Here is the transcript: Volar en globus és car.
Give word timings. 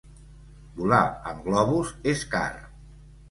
Volar 0.77 1.01
en 1.33 1.43
globus 1.49 1.91
és 2.13 2.27
car. 2.33 2.49